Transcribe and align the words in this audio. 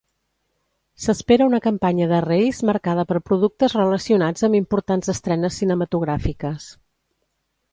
S'espera 1.03 1.47
una 1.49 1.59
campanya 1.65 2.07
de 2.11 2.21
Reis 2.25 2.61
marcada 2.69 3.05
per 3.11 3.21
productes 3.27 3.75
relacionats 3.81 4.49
amb 4.49 4.59
importants 4.61 5.13
estrenes 5.15 5.61
cinematogràfiques. 5.63 6.67